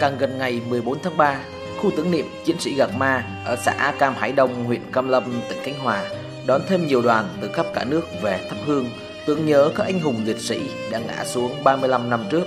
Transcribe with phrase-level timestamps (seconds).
[0.00, 1.40] càng gần ngày 14 tháng 3,
[1.78, 5.40] khu tưởng niệm chiến sĩ Gạc Ma ở xã Cam Hải Đông, huyện Cam Lâm,
[5.48, 6.04] tỉnh Khánh Hòa
[6.46, 8.90] đón thêm nhiều đoàn từ khắp cả nước về thắp hương
[9.26, 12.46] tưởng nhớ các anh hùng liệt sĩ đã ngã xuống 35 năm trước.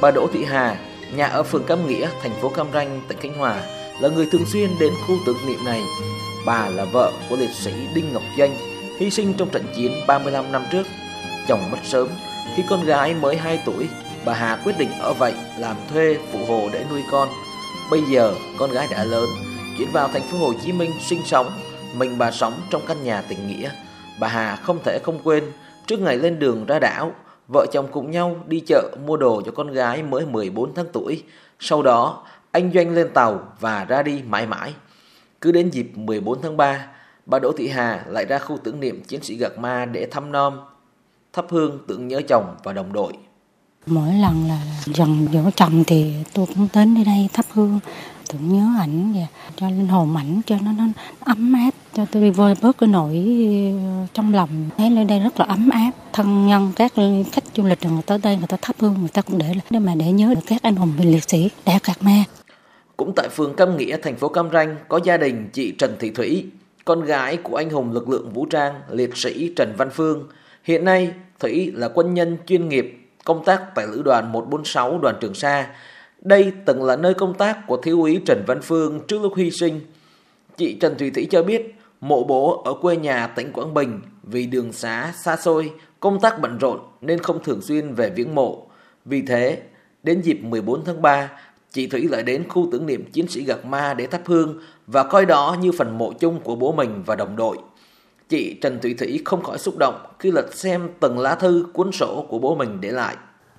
[0.00, 0.76] Bà Đỗ Thị Hà,
[1.16, 3.62] nhà ở phường Cam Nghĩa, thành phố Cam Ranh, tỉnh Khánh Hòa
[4.00, 5.82] là người thường xuyên đến khu tưởng niệm này.
[6.46, 8.56] Bà là vợ của liệt sĩ Đinh Ngọc Danh,
[8.98, 10.86] hy sinh trong trận chiến 35 năm trước.
[11.48, 12.08] Chồng mất sớm,
[12.56, 13.88] khi con gái mới 2 tuổi,
[14.24, 17.28] bà Hà quyết định ở vậy làm thuê phụ hồ để nuôi con.
[17.90, 19.28] Bây giờ con gái đã lớn,
[19.78, 21.50] chuyển vào thành phố Hồ Chí Minh sinh sống,
[21.96, 23.70] mình bà sống trong căn nhà tình nghĩa.
[24.20, 25.44] Bà Hà không thể không quên,
[25.86, 27.12] trước ngày lên đường ra đảo,
[27.48, 31.22] vợ chồng cùng nhau đi chợ mua đồ cho con gái mới 14 tháng tuổi.
[31.60, 34.74] Sau đó, anh Doanh lên tàu và ra đi mãi mãi.
[35.40, 36.86] Cứ đến dịp 14 tháng 3,
[37.26, 40.32] bà Đỗ Thị Hà lại ra khu tưởng niệm chiến sĩ Gạc Ma để thăm
[40.32, 40.60] nom,
[41.32, 43.12] thắp hương tưởng nhớ chồng và đồng đội.
[43.86, 47.80] Mỗi lần là dần dỗ chồng thì tôi cũng đến đây đây thắp hương.
[48.32, 50.84] Tưởng nhớ ảnh và cho linh hồn ảnh cho nó, nó
[51.20, 53.24] ấm áp cho tôi vơi bớt cái nỗi
[53.84, 54.48] ờ, trong lòng.
[54.78, 55.90] Thấy nơi đây rất là ấm áp.
[56.12, 56.92] Thân nhân các
[57.32, 59.78] khách du lịch người tới đây người ta thắp hương người ta cũng để để
[59.78, 62.24] mà để nhớ được các anh hùng liệt sĩ đã cạc ma.
[62.96, 66.10] Cũng tại phường Cam Nghĩa, thành phố Cam Ranh có gia đình chị Trần Thị
[66.10, 66.46] Thủy,
[66.84, 70.28] con gái của anh hùng lực lượng vũ trang liệt sĩ Trần Văn Phương.
[70.64, 75.16] Hiện nay, Thủy là quân nhân chuyên nghiệp công tác tại lữ đoàn 146 đoàn
[75.20, 75.66] Trường Sa.
[76.20, 79.50] Đây từng là nơi công tác của thiếu úy Trần Văn Phương trước lúc hy
[79.50, 79.80] sinh.
[80.56, 84.46] Chị Trần Thủy Thủy cho biết, mộ bố ở quê nhà tỉnh Quảng Bình vì
[84.46, 88.66] đường xá xa xôi, công tác bận rộn nên không thường xuyên về viếng mộ.
[89.04, 89.62] Vì thế,
[90.02, 91.30] đến dịp 14 tháng 3,
[91.70, 95.02] chị Thủy lại đến khu tưởng niệm chiến sĩ Gạc Ma để thắp hương và
[95.02, 97.56] coi đó như phần mộ chung của bố mình và đồng đội.
[98.28, 101.92] Chị Trần Thủy Thủy không khỏi xúc động khi lật xem từng lá thư cuốn
[101.92, 103.16] sổ của bố mình để lại.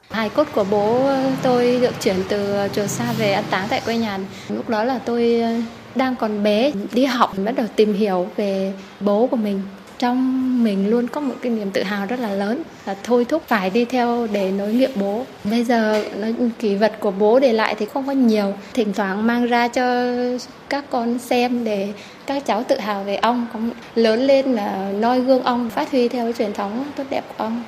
[0.10, 3.68] Hài cốt của bố ờ, tôi được chuyển từ ờ, chùa Sa về an táng
[3.70, 4.20] tại quê nhà.
[4.50, 5.50] Lúc đó là tôi ờ,
[5.96, 9.62] đang còn bé, đi học bắt đầu tìm hiểu về bố của mình
[10.00, 13.44] trong mình luôn có một cái niềm tự hào rất là lớn, là thôi thúc
[13.48, 15.26] phải đi theo để nối nghiệp bố.
[15.44, 16.04] Bây giờ
[16.60, 18.54] kỷ vật của bố để lại thì không có nhiều.
[18.74, 20.12] Thỉnh thoảng mang ra cho
[20.70, 21.94] các con xem để
[22.26, 23.48] các cháu tự hào về ông.
[23.54, 27.24] Cũng lớn lên là noi gương ông, phát huy theo cái truyền thống tốt đẹp
[27.28, 27.64] của ông.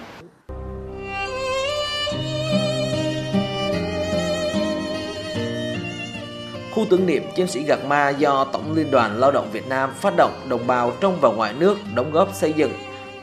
[6.78, 9.94] Khu tưởng niệm chiến sĩ Gạc Ma do Tổng Liên đoàn Lao động Việt Nam
[9.96, 12.72] phát động đồng bào trong và ngoài nước đóng góp xây dựng,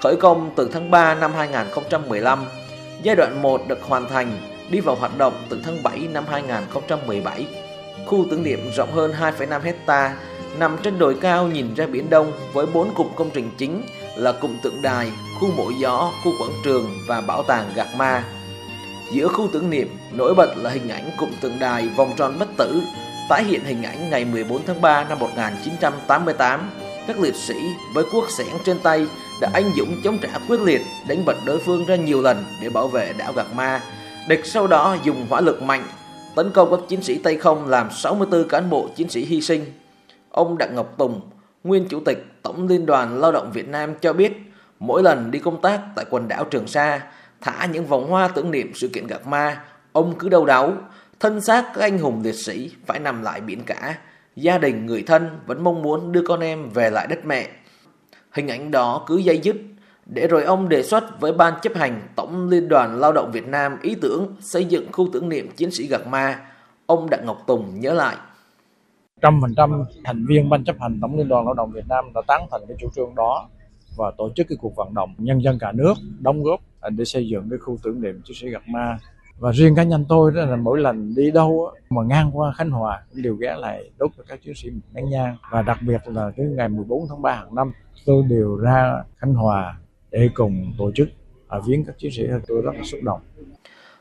[0.02, 2.44] khởi công từ tháng 3 năm 2015.
[3.02, 4.32] Giai đoạn 1 được hoàn thành,
[4.70, 7.46] đi vào hoạt động từ tháng 7 năm 2017.
[8.06, 10.16] Khu tưởng niệm rộng hơn 2,5 hecta
[10.58, 13.82] nằm trên đồi cao nhìn ra biển Đông với bốn cụm công trình chính
[14.16, 15.10] là cụm tượng đài,
[15.40, 18.24] khu mộ gió, khu quảng trường và bảo tàng Gạc Ma.
[19.12, 22.48] Giữa khu tưởng niệm nổi bật là hình ảnh cụm tượng đài vòng tròn bất
[22.56, 22.82] tử
[23.28, 26.70] tái hiện hình ảnh ngày 14 tháng 3 năm 1988,
[27.06, 27.54] các liệt sĩ
[27.94, 29.06] với quốc sẻn trên tay
[29.40, 32.70] đã anh dũng chống trả quyết liệt, đánh bật đối phương ra nhiều lần để
[32.70, 33.80] bảo vệ đảo Gạc Ma.
[34.28, 35.84] Địch sau đó dùng hỏa lực mạnh,
[36.34, 39.64] tấn công các chiến sĩ Tây không làm 64 cán bộ chiến sĩ hy sinh.
[40.30, 41.20] Ông Đặng Ngọc Tùng,
[41.64, 44.32] nguyên chủ tịch Tổng Liên đoàn Lao động Việt Nam cho biết,
[44.80, 47.00] mỗi lần đi công tác tại quần đảo Trường Sa,
[47.40, 49.60] thả những vòng hoa tưởng niệm sự kiện Gạc Ma,
[49.92, 50.72] ông cứ đau đáu,
[51.20, 53.98] thân xác các anh hùng liệt sĩ phải nằm lại biển cả.
[54.36, 57.48] Gia đình, người thân vẫn mong muốn đưa con em về lại đất mẹ.
[58.30, 59.56] Hình ảnh đó cứ dây dứt,
[60.06, 63.46] để rồi ông đề xuất với Ban chấp hành Tổng Liên đoàn Lao động Việt
[63.46, 66.40] Nam ý tưởng xây dựng khu tưởng niệm chiến sĩ Gạc Ma.
[66.86, 68.16] Ông Đặng Ngọc Tùng nhớ lại.
[69.22, 72.04] Trăm phần trăm thành viên Ban chấp hành Tổng Liên đoàn Lao động Việt Nam
[72.14, 73.48] đã tán thành cái chủ trương đó
[73.96, 76.60] và tổ chức cái cuộc vận động nhân dân cả nước đóng góp
[76.90, 78.98] để xây dựng cái khu tưởng niệm chiến sĩ Gạc Ma
[79.38, 82.70] và riêng cá nhân tôi đó là mỗi lần đi đâu mà ngang qua Khánh
[82.70, 86.30] Hòa đều ghé lại đốt cho các chiến sĩ nén nhang và đặc biệt là
[86.36, 87.72] cái ngày 14 tháng 3 hàng năm
[88.06, 89.78] tôi đều ra Khánh Hòa
[90.10, 91.08] để cùng tổ chức
[91.48, 93.20] ở viếng các chiến sĩ tôi rất là xúc động.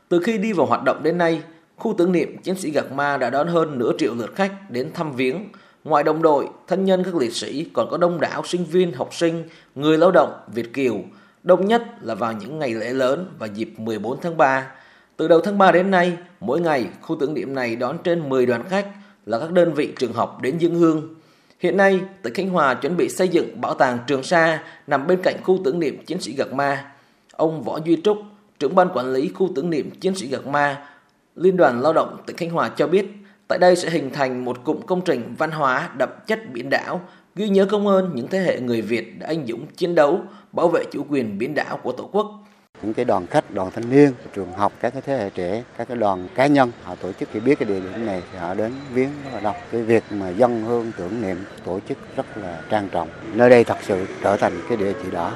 [0.08, 1.42] Từ khi đi vào hoạt động đến nay,
[1.76, 4.90] khu tưởng niệm chiến sĩ Gạc Ma đã đón hơn nửa triệu lượt khách đến
[4.94, 5.44] thăm viếng.
[5.84, 9.08] Ngoài đồng đội, thân nhân các liệt sĩ còn có đông đảo sinh viên, học
[9.14, 9.44] sinh,
[9.74, 10.98] người lao động, Việt Kiều,
[11.42, 14.70] đông nhất là vào những ngày lễ lớn và dịp 14 tháng 3
[15.16, 18.46] từ đầu tháng 3 đến nay, mỗi ngày khu tưởng niệm này đón trên 10
[18.46, 18.86] đoàn khách
[19.26, 21.14] là các đơn vị trường học đến dân hương.
[21.60, 25.18] Hiện nay, tỉnh Khánh Hòa chuẩn bị xây dựng bảo tàng Trường Sa nằm bên
[25.22, 26.90] cạnh khu tưởng niệm chiến sĩ Gạc Ma.
[27.32, 28.18] Ông Võ Duy Trúc,
[28.58, 30.88] trưởng ban quản lý khu tưởng niệm chiến sĩ Gạc Ma,
[31.36, 33.06] Liên đoàn Lao động tỉnh Khánh Hòa cho biết,
[33.48, 37.00] tại đây sẽ hình thành một cụm công trình văn hóa đậm chất biển đảo,
[37.34, 40.20] ghi nhớ công ơn những thế hệ người Việt đã anh dũng chiến đấu,
[40.52, 42.43] bảo vệ chủ quyền biển đảo của Tổ quốc
[42.82, 45.88] những cái đoàn khách, đoàn thanh niên, trường học, các cái thế hệ trẻ, các
[45.88, 48.54] cái đoàn cá nhân họ tổ chức thì biết cái địa điểm này thì họ
[48.54, 49.56] đến viếng rất là đông.
[49.72, 53.08] Cái việc mà dân hương tưởng niệm tổ chức rất là trang trọng.
[53.32, 55.32] Nơi đây thật sự trở thành cái địa chỉ đỏ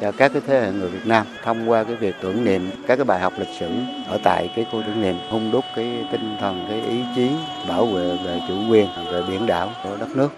[0.00, 2.96] cho các cái thế hệ người Việt Nam thông qua cái việc tưởng niệm các
[2.96, 3.68] cái bài học lịch sử
[4.08, 7.30] ở tại cái khu tưởng niệm hung đúc cái tinh thần cái ý chí
[7.68, 10.28] bảo vệ về chủ quyền về biển đảo của đất nước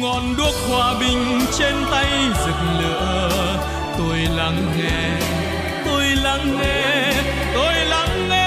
[0.00, 2.06] ngọn đuốc hòa bình trên tay
[2.46, 3.30] rực lửa
[3.98, 4.18] tôi
[6.38, 7.12] lắng nghe
[7.54, 8.37] tôi lắng nghe